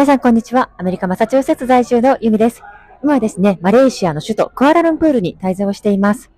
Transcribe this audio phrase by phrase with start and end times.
[0.00, 0.70] 皆さん、こんにちは。
[0.78, 2.62] アメリカ・マサチューセッツ在住のユミです。
[3.02, 6.30] 今はですね、マレーシアの首都クアラルンプールに滞在をしています。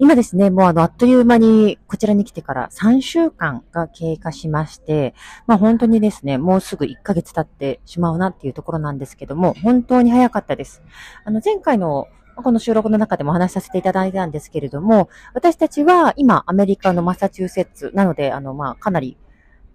[0.00, 5.14] 今ですね、もうあの、あっという間にこちらに来てから3週間が経過しまして、
[5.46, 10.82] まあ本当にですね、もうすぐ1ヶ月経ってしまうなっていうところなんですけども、本当に早かったです。
[11.24, 19.16] あの、前回のこの収録の中でもお話しさせていただいたんですけれども、私たちは今アメリカのマサチューセッツなので、あの、まあ、かなり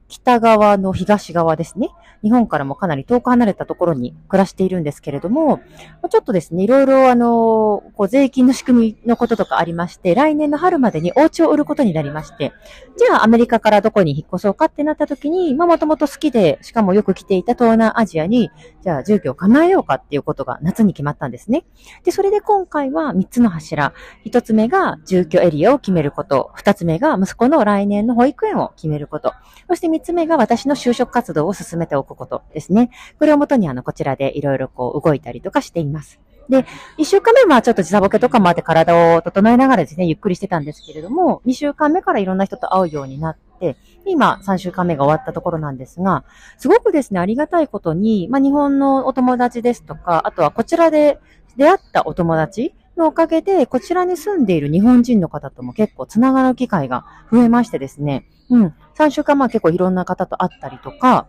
[0.10, 1.90] 北側の東側ですね。
[2.24, 5.62] 日本からもかなり遠く離れたところに暮らしているんですけれども、
[6.10, 12.52] ちょっとですね、いろいろあの、こう税金の仕組みのこととかありまして、来年の春までにお家を売ることになりまして、
[12.98, 18.50] じゃあアメリカからどこに引っ越そうかってなった時に、まあもともと好きで、しかもよく来ていた東南アジアに、
[18.82, 21.66] じゃあ住居を構えようかっていうことが夏に決まったんですね。
[22.04, 23.94] で、それで今回は3つの柱。
[24.26, 26.52] 1つ目が住居エリアを決めること。
[26.58, 29.34] 2つ目が息子の来年の保育園を決めること。
[29.68, 32.90] そして3つ目が私の就職活動を進めておくことですね。
[33.20, 36.20] これをもとにあの、こちらでいろいろこう動いたりとかしています。
[36.48, 36.66] で、
[36.98, 46.24] 1週間目はちょっと時差ボケとかもあって体を整えながらですね、ゆっくりしてたんですけれども、2週間目からいろんな人と会うようになって、今3週間目が終わったところなんですが、
[46.58, 51.20] すごくですね、ありがたいことに、まあ、日本のお友達ですとか、あとはこちらで
[51.58, 61.28] 出会ったお友達のおかげで、こちらに住んでいる日本人の方とも結構つながる機会が増えましてですね、うん、3週間前結構いろんな方と会ったりとか、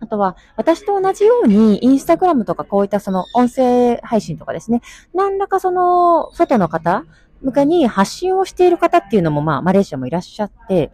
[0.00, 4.80] あとは、私と同じように、インスタグラムとかこういったその音声配信とかですね、
[5.12, 7.04] 何らかその、外の方
[7.42, 10.92] 向けに発信をしている方っていうのも、まあ、マレーシアもいらっしゃって、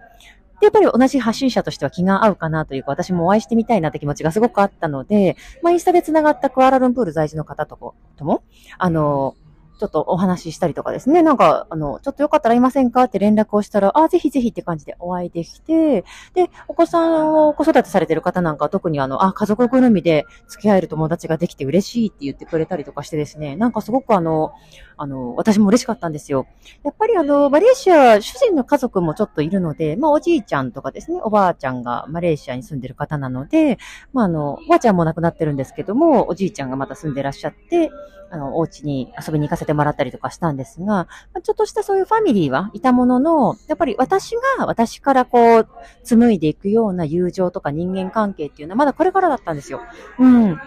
[0.61, 7.77] で、やっぱり同じ発信者としては気が合うかなというか、私もお会いしてみたいなって気持ちがすごくあったので、まあ、インスタで繋がったクアラルンプール在住の方と
[8.21, 8.43] も、
[8.79, 9.35] あの、
[9.79, 13.05] ちょっとお話ししたりとかですね、なんか、あの、ちょっとよかったらいませんか？
[13.05, 24.53] って連絡をしたら、あ、ぜひぜひって感じでお会いできて、で、お子さんを子育てされてる方なんか特にあの、あ、家族ぐるみで付き合える友達ができて嬉しいって言ってくれたりとかしてですね、なんかすごくあの、
[24.97, 26.47] あの、私も嬉しかったんですよ。
[26.85, 33.79] やっぱりあの、マレーシア、主人の家族もちょっといるので、まあおじいちゃんとかですね、おばあちゃんがマレーシアに住んでる方なので、
[34.13, 37.91] まああの、おばあちゃんも亡くなってるんですけども、おじいちゃんがまた住んでらっしゃって、
[38.31, 41.09] あの、お家に遊びに行かせてもらったりとかしたんですが、
[41.43, 45.69] ちょっとしたそういうファミリーはいたものの、やっぱり私が私からこう、
[46.03, 49.81] 紡いでいくような友情とか人間関係っていうのはまだこれからだったんですよ。
[50.19, 50.59] うん。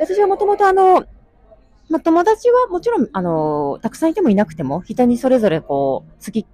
[0.00, 1.04] 私はもともとあの、
[1.90, 6.46] まあ、友達はもちろん、あの、たくさんいてもいなくても、人にそれぞれこう、好き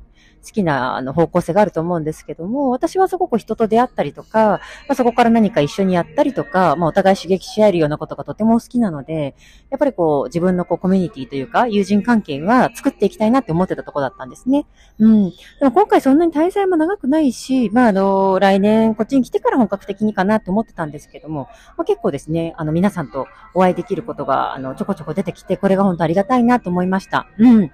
[0.44, 9.34] 好きなあの方向性があると思うんですけども、私はすごく人と出会ったりとか、まあ、そこから何か一緒にやったりとか、まあ、お互い刺激し合えるようなことがとても好きなので、
[9.70, 14.66] やっぱりこう、自分のこうコミュニティというか、友人関係は作っていきたいなって思ってたとこだったんですね。
[14.98, 15.30] うん。
[15.30, 27.26] でも今回そんなに滞在も長くないし、まあ、あの、来年こっちに来てから本格的にかなって思ってたんですけども、まあ、結構ですね、あの、皆さんとお会いできることが、あの、ちょこちょこ出てきて、これが本当ありがたいなと思いました。
[27.38, 27.70] うん。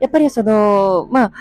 [0.00, 1.32] やっぱりその、まあ、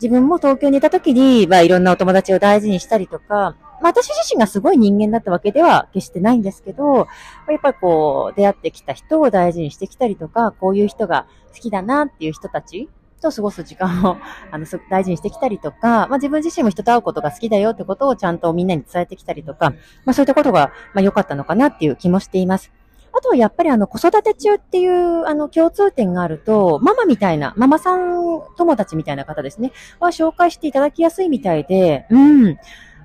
[0.00, 7.06] 自分も東京にいた時に、まあいろんなお友達を大事にしたりとか、まあ私自身がすごい人間だったわけでは決してないんですけど、
[7.48, 12.88] やっぱりこう出会ってきた人を大事にしてきたりとか、こういう人が好きだなっていう人たち
[13.20, 14.16] と過ごす時間を
[14.50, 19.74] あの大事にしてきたりとか、まあ自分自身も人と会うことが好きだよってことをちゃんとみんなに伝えてきたりとか、
[20.06, 22.72] まあそういったことがまあ良かったのかなっていう気もしています。
[23.12, 32.56] あとはやっぱりあの子育て中っていうあの共通点があると、ママみたいな、ママさん友達みたいな方ですね、は紹介していただきやすいみたいで、うん。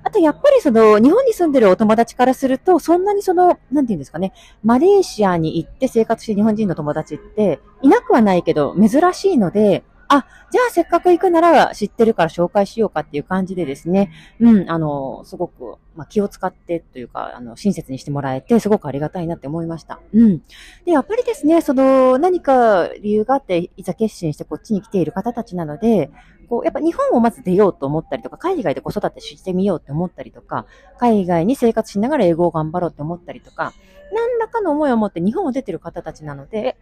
[0.04, 20.00] あとやっぱりその日本に住んでるお友達からすると、そんなにその、なんて言うんですかね、マレーシアに行って生活して日本人の友達っていなくはないけど珍しいので、あ、じゃあせっかく行くなら知ってるから紹介しようかっていう感じでですね、うん、あの、すごく、まあ、気を使ってというか、あの、親切にしてもらえて、すごくありがたいなって思いました。
[20.12, 20.42] うん。
[20.84, 26.10] で、やっぱりですね、その、何か理由があって、いざ決心してこっちに来ている方たちなので、
[26.48, 30.66] こう、やっぱ日本をまず出ようと思ったりとか、海外で子育てしてみようって思ったりとか、
[30.98, 33.72] 海外に生活しながら英語を頑張ろうって思ったりとか、
[34.12, 36.76] 何らかの思いを持って日本を出てる方たちなので、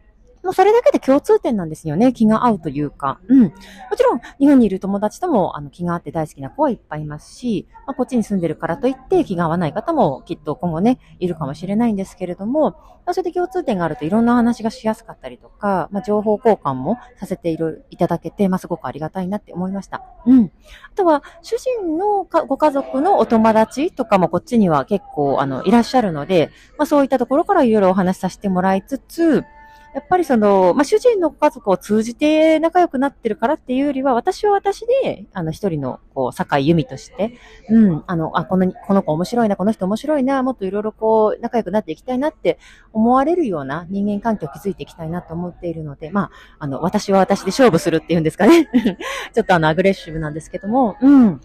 [0.44, 2.12] もうそれだけで共通点なんですよね。
[2.12, 3.18] 気が合うというか。
[3.28, 3.42] うん。
[3.44, 3.50] も
[3.96, 12.76] ちろん、日本にいる友達とも、あの、気が合って大好きな子はいっぱいいますし、まあ、こっちに住んでるからといって気が合わない方もきっと今後ね、いるかもしれないんですけれども、
[13.06, 20.02] まあ、それで共通点があるといろんな話がしやすかったりとか、まあ、情報交換もさせている、いただけて、まあ、すごくありがたいなって思いました。
[20.26, 20.50] うん。
[20.92, 29.44] あとは、主人のご家族のお友達とかもこっちには結構、あの、いらっしゃるので、まあ、そういったところからいろいろお話しさせてもらいつつ、
[29.94, 37.38] やっぱりその、まあ、主人の家族を通じて仲良くなってるからっていうよりは、私は私で、あの、一人の、こう、坂井由美として、
[37.70, 42.58] うん、あの、あ、この、この子面白いな、この人面白いな、もっといろいろこう、仲良くなっていきたいなって
[42.92, 48.68] 思われるような人間関係を築いていきたいなと思っているので、まあ、あの、私は私で勝負するっていうんですかね。
[49.32, 51.40] ちょっとあの、アグレッシブなんですけども、うん。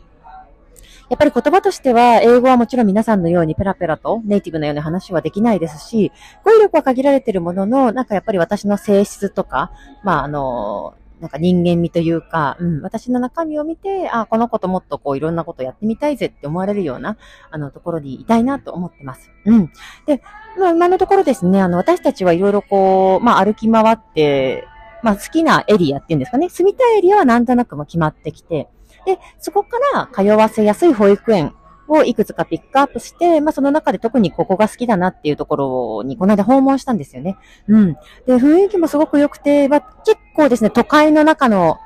[1.09, 6.11] やっぱり言葉としては、英語はもちろん皆さんのようにペラペラとネイティブのような話はできないですし、
[6.45, 9.71] 語彙力は限られているものの、なんかやっぱり私の性質とか、
[10.03, 17.17] まああの、なんか人間味というか、うん、私の中身を見て、あ、この子ともっとこういろんなことやってみたいぜって思われるような、
[17.51, 19.29] あの、ところにいたいなと思ってます。
[19.45, 19.71] うん。
[20.05, 20.21] で、
[20.57, 24.65] まあ、今のところですね、あの、私たちはいろいろこう、まあ、歩き回って、
[25.03, 28.69] まあ、好きなエリアっていうんですかね、住みたいエリアはなんとなくも決まってきて、
[29.05, 31.53] で、そこから通わせやすい保育園
[31.87, 37.37] をいくつかピックアップして、まあその中で特にここが好きだなっていうところにこの間訪問したんですよね。
[37.67, 37.93] うん。
[38.25, 41.79] で、雰囲気もすごく良くて、まあ結構ですね、都会の中の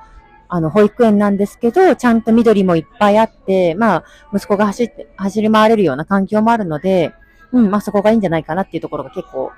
[0.49, 7.11] あの、保育園なんですけど、ちゃんと緑もいっぱいあって、まあ、息子が走って、走り回れるような環境もあるので、
[7.51, 9.51] うん、まあそこがいいんじゃないかなっていうところが結構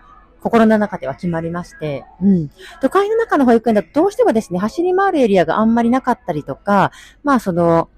[0.46, 2.52] 心の中では決まりまして、うん。
[2.80, 6.92] 都会の中の保育園だとどうしてもですね、走り回るエリアがあんまりなかったりとか、
[7.24, 7.90] まあその、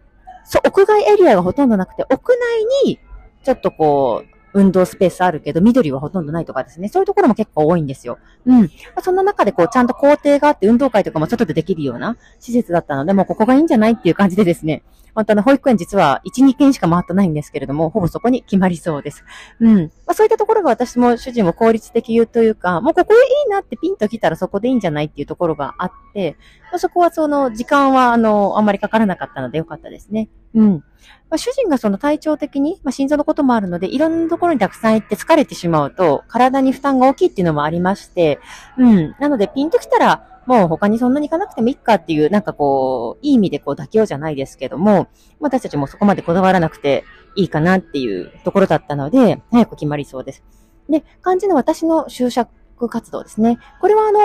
[0.45, 3.01] そう、屋外エリアがほとんどなくて、屋内に、
[3.43, 6.89] ちょっとこう、運動スペースあるけど、緑はほとんどないとかですね。
[6.89, 8.17] そういうところも結構多いんですよ。
[8.45, 9.01] うんま。
[9.01, 14.83] そんな中でこう、ちゃんと校庭があって、運動会とかも外でできるような施設だったので、もうここがいいんじゃないっていう感じでですね。
[15.17, 19.23] 本当の保育園実は1、2件しか回ってないんですけれども、ほぼそこに決まりそうです。
[19.59, 19.81] うん。
[19.85, 23.17] まあ、そういったところが私も主人も効率的というか、もうここい
[23.47, 26.37] いなってピンと来たらそこでいいんじゃないっていうところがあって、
[26.71, 30.29] まあ、そこはその時間はあの、あんまりかからなかったのでよかったですね。
[30.55, 30.83] うん。
[31.29, 38.39] まあ、主人がその体調的に、まあ、心臓のこともあるので、いろんなところにたくさん行って疲れてしまうと、体に負担が大きいっていうのもありまして、
[38.77, 39.15] うん。
[39.19, 45.07] なので、ピンと来たら、もう他にそんなに行かなくてもいいかっていう、なんかこう、いい意味でこう妥協じゃないですけども、
[45.41, 47.03] 私たちもそこまでこだわらなくて
[47.35, 50.43] いいかなっていうところだったので、早く決まりそうです。
[50.89, 52.49] で、肝心の私の就職
[52.89, 53.59] 活動ですね。
[53.81, 54.19] これはあの、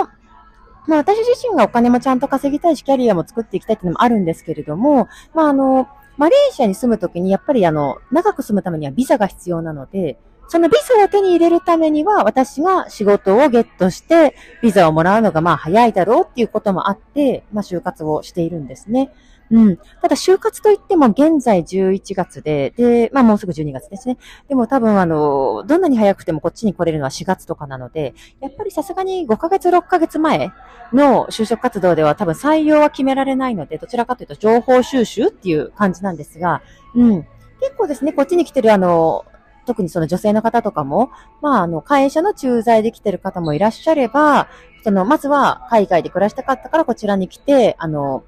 [0.87, 10.17] まあ私自身がお金もちゃんと稼ぎたいし、キャリアも作っていきたいっていうのもあるんですけれども、まああの、マレーシアに住むときにやっぱりあの、長く住むためにはビザが必要なので、
[10.47, 19.11] そのビザを手に入れるためには、私が仕事をゲットして、ビザをもらうのがまあ早いだろうっていうこともあって、まあ就活をしているんですね。
[19.51, 19.77] うん。
[20.01, 24.17] ただ、就活といっても現在11月で、で、まあもうすぐ12月ですね。
[24.47, 30.51] でも多分あの、どんなに早くてもこっちに来れるのは4月とかなので、やっぱりさすがに5ヶ月、6ヶ月前
[30.91, 36.61] の就職活動では多分採用は決められないので、どちらかというと情報収集っていう感じなんですが、
[36.95, 37.27] うん。
[37.61, 39.25] 結構ですね、こっちに来てるあの、
[39.65, 41.11] 特にその女性の方とかも、
[41.41, 44.47] まあ、あの、会社の駐在で来てる方もいらっしゃれば、
[44.83, 48.23] その、まずは海外で暮らしたかったからこちらに来て、あの、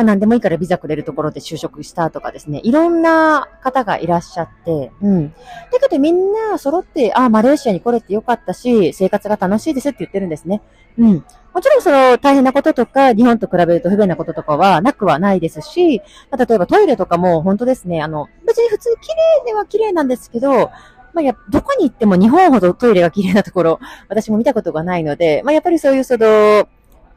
[0.00, 5.30] まあ、何でもいいからビザくれるところで就職したとかですね、いろんな方がいらっしゃって、うん。
[5.30, 5.34] だ
[5.78, 10.62] けどみんな揃って、ああ、マレーシアに来れてよかったし、生活が楽しいですって言ってるんですね。
[10.98, 11.24] うん。
[11.52, 15.98] もちろんその大変なこととか、日本と比べると不便なこととかはなくはないですし、
[16.30, 19.08] まあ、例えばトイレとかも本当ですね、あの、別に普通綺
[19.44, 20.70] 麗では綺麗なんですけど、
[21.12, 26.66] まあ、や、どこに行っても日本ほどトイレが綺麗なところ、私も見たことがないので、まあ、やっぱりそういうその、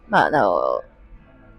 [0.09, 0.83] まあ、あの、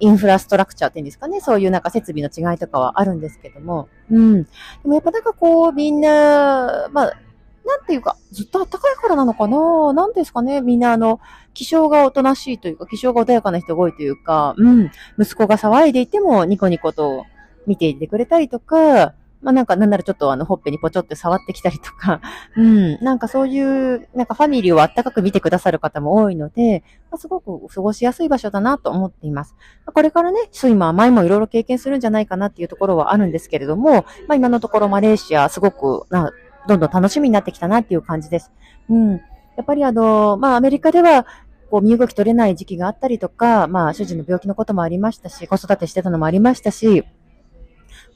[0.05, 4.45] インフラストラクチャーっていうんですかね、そういうなんか設備の違いとかはあるんですけども、うん。
[4.45, 4.49] で
[4.85, 7.13] もやっぱなんかこう、みんな、まあ、
[7.65, 9.95] なんていうか、ずっと暖かいからなのかな。
[9.95, 10.61] なんですかね。
[10.61, 11.21] みんなあの、
[11.55, 14.91] 気象がおとなしいというか、気象が穏やかな人が多いというか、うん。
[15.19, 17.25] 息子が騒いでいてもニコニコと
[17.67, 22.21] 見ていてくれたりとか、まあなんかなんならちょっとあの、ほっぺにぽちょって触ってきたりとか、
[22.57, 29.55] うん、なんかそういう、なんかファミリーをあったかく見てくださる方も多いので、まあ、すごく過ごしやすい場所だなと思っています。
[29.87, 36.33] これからね、そう今、前もいろいろ経験するんじゃないかなっていうところはあるんですけれども、まあ今のところマレーシア、すごくな、
[36.67, 38.51] どんどん楽しみになってきたなっていう感じです。
[38.89, 39.13] うん。
[39.13, 39.19] や
[39.63, 41.27] っぱりあの、まあアメリカでは、
[41.71, 47.05] こう、身動き取れない時期があったりとか、まあ、主人の病気のこともありましたし、子育てしてたのもありましたし、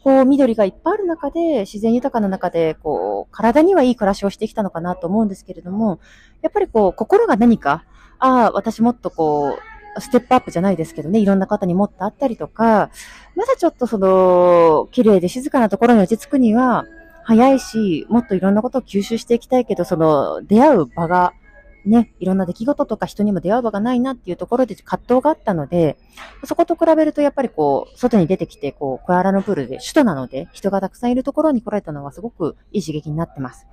[0.02, 6.00] こう、緑がいっぱいある中で、自然豊かな中で、こう、体にはいい暮らしをしてきたのかなと思うんですけれども、
[6.43, 7.85] やっぱりこう、心が何か、
[8.19, 9.59] ああ、私もっとこ
[9.97, 12.90] う、ステップアップじゃないですけどね、いろんな方にもっとあったりとか、
[13.35, 16.87] まだちょっとその、綺麗で静かなところに落ち着くには、
[17.25, 21.35] 早いし、もっといろんなことを吸収していきたいけど、その、出会う場が
[21.85, 25.97] ね、いろんな出来事とか人にも出会う場がないなっていうところで葛藤があったので、
[26.44, 33.66] そこと比べるとやっぱりこう、外に出てきて、こう、クアラルンプールで首都なので、人がたくさんいるところに来られたのはすごくいい刺激になってます。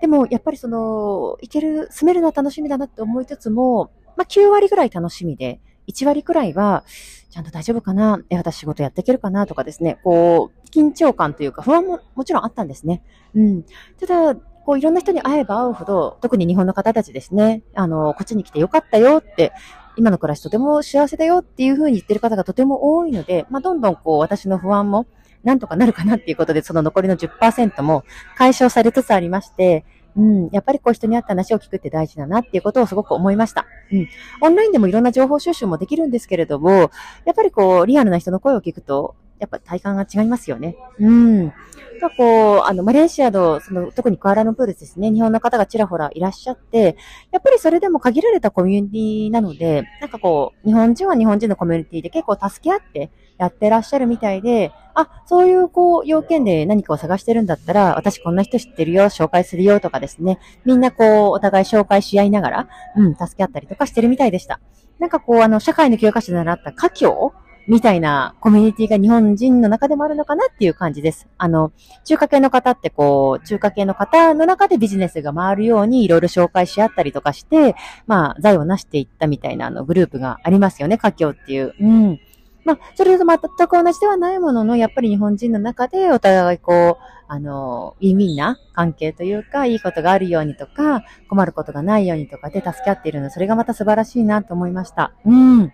[0.00, 6.84] でも、やっぱりその、行ける、住めるのは楽しみだなって思いつつも、まあ、9割ぐらい楽しみで、1割くらいは、
[7.30, 8.20] ちゃんと大丈夫かな？
[8.28, 9.46] え、私仕事やっていけるかな？
[9.46, 13.02] とかですね、こう、緊張感というか不安ももちろんあったんですね。
[13.34, 13.64] うん。
[13.98, 19.52] ただ、こういろんな人に会えば会うほど、特に日本の方たちですね、あの、こっちに来てよかったよって、
[19.96, 25.06] 今の暮らしとても幸せだよっていうふうに言ってる方がとても多いので、まあ、どんどんこう私の不安も
[25.42, 28.04] なんとかなるかなっていうことで、その残りの10%も
[28.36, 29.84] 解消されつつありまして、
[30.16, 33.66] うん、やっぱりこう人に会った話を聞くって大事だなっていうことをすごく思いました。
[33.92, 34.08] うん。
[34.40, 36.90] オンラインでもいろんな情報収集もできるんですけれども、
[37.24, 40.76] やっぱりこう、リアルな人の声を聞くと、やっぱ体感が違いますよね。
[40.98, 41.52] うん。
[42.00, 46.96] がこう、あの、マレーシアの、その、特にクアラルンプールですね、日本の方がちらほらいらっしゃって、
[47.30, 64.60] やっぱりそれでも限られたコミュニティなので、なんかこう、日本人は日本人のコミュニティで結構助け合ってやってらっしゃるみたいで、あ、そういうこう、要件で何かを探してるんだったら、私こんな人知ってるよ、紹介するよとかですね、みんなこう、お互い紹介し合いながら、うん、助け合ったりとかしてるみたいでした。
[64.98, 67.32] なんかこう、あの、社会の教科書で習った家境
[67.66, 71.28] みたいなコミュニティが日本人の中でもあるのかなっていう感じです。
[71.38, 71.72] あの、
[72.04, 77.76] 中華系の方ってこう、中華系の方の中でビジネスが回るようにいろいろ紹介し合ったりとかして、
[78.06, 81.74] まあ、財を成していったみたいなあのグループがありますよね、華僑っていう。
[81.80, 82.20] うん。
[82.64, 95.12] まあ、それと全く同じではないものの、やっぱり日本人の中でお互いこう、あの、意味な関係というか、いいことがあるようにとか、困ることがないようにとかで助け合っているの、それがまた素晴らしいなと思いました。
[95.24, 95.72] うん。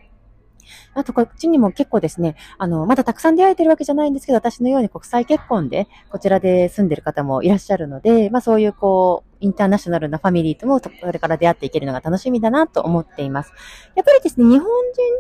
[0.95, 13.53] あと、こっちにも結構ですね、あの、まだたくさん出会えてるわけじゃないんですけど、私のように国際結婚で、こちらで住んでる方もいらっしゃるので、まあそういうこう、インターナショナルなファミリーとも、これから出会っていけるのが楽しみだなと思っています。
[13.95, 14.67] やっぱりですね、日本人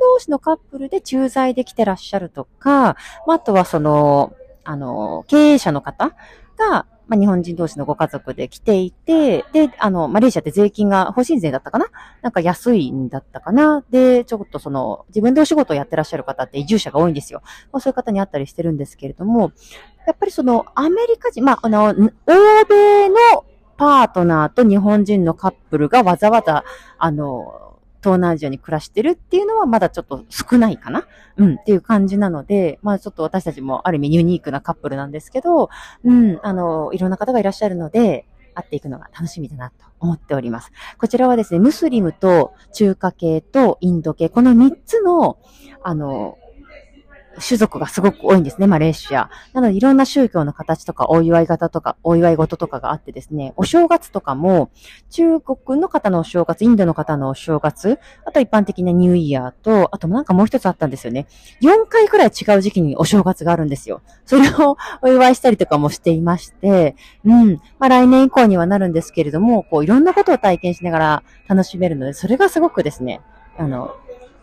[0.00, 2.94] 同士のカップルで駐在できてらっしゃるとか、ま
[3.28, 4.34] あ、あとはその、
[4.64, 6.14] あの、経営者の方
[6.56, 11.86] が、まあ、日本人同士のご家族で来ていて、で、あの、マレーシアって税金が、法人税だったかな？
[12.22, 13.84] なんか安いんだったかな？
[13.90, 17.42] で、ちょっとその、自分でお仕事をやってらっしゃる方って移住者が多いんですよ。
[17.72, 19.52] まあ、そういう方に会ったりしてるんですけれども、
[20.06, 21.94] やっぱりその、アメリカ人、まあ、あの、欧
[22.68, 23.16] 米の
[23.76, 26.64] パートナーと日本人のカップルがわざわざ、
[26.98, 27.65] あの、
[28.06, 31.08] 東南アジアに暮らしてるっていうのはまだちょっと少ないかな
[31.38, 35.70] うん、っていう感じなので、まあちょっと私たちもある意味ユニークなカップルなんですけど、
[36.04, 40.70] うん、あの、いろんな方がいらっしゃるので、会っていくのが楽しみだなと思っております。
[40.98, 45.38] こちらはですね、ムスリムと中華系とインド系、この3つの、
[45.82, 46.38] あの、
[47.40, 49.30] 種族がすごく多いんですね、マレーシア。
[49.52, 54.70] なので、いろんな宗教の形とか、お祝い方とか、お祝い事とかがあってですね、お正月とかも、
[55.10, 61.26] 中国の方のお正月、インドの方のお正月、あと一般的なニューイヤーと、あとなんかもう一つあったんですよね。
[61.62, 64.02] 4回くらい違う時期にお正月があるんですよ。
[64.24, 67.54] それをお祝いしたりとかもしていまして、うん。
[67.78, 73.20] まあ来年以降にはなるんですけれども、こういろんなことを体験しながら楽しめるので、それがすごくですね、
[73.58, 73.94] あの、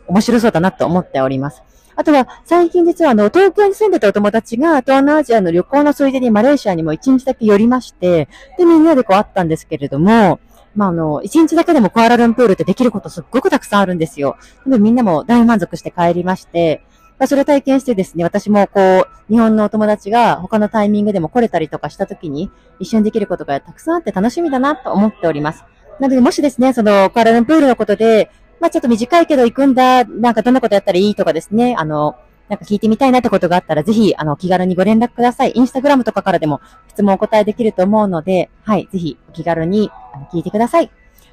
[0.08, 1.64] 面白そうだなと思っております。
[1.96, 10.40] あとは、最近実はあの、東京に住んでたお友達が、東南アジアの旅行のついでにマレーシアにも一日だけ寄りまして、で、みんなでこう会ったんですけれども、
[10.76, 14.38] まあ、あの、一日だけでもクアラルンプールってできることすっごくたくさんあるんですよ。
[14.66, 16.84] でみんなも大満足して帰りまして、
[17.20, 25.64] まあ、それを体験してですね、私もこう、日本のお友達が他のタイミングでも来れたりとかした時に、一緒にできることがたくさんあって楽しみだなと思っております。
[26.00, 28.32] なので、もしですね、その、クアラルンプールのことで、
[28.64, 32.16] まあちょっと短いけど行くんだ、なんかどんなことやったらいいとかですね、あの、
[32.48, 35.52] なんか聞いてみたいなってことがあったら、ぜひ、あの、気軽にご連絡ください。
[35.54, 39.92] インスタグラムとかからでも質問お答えできると思うので、はい、ぜひ、お気軽に
[40.32, 40.90] 聞いてください。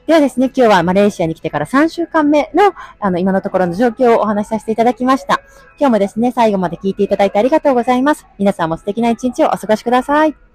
[0.09, 5.41] ではですね、今日はマレーシアに来てから3週間目の、あの、今のところの状況をお話しさせていただきました。
[5.79, 8.27] 今日もですね、最後まで聞いていただいてありがとうございます。
[8.39, 10.50] 皆さんも素敵な一日をお過ごしください。